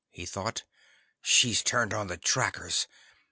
[0.09, 0.63] _he thought.
[1.21, 2.87] She's turned on the trackers!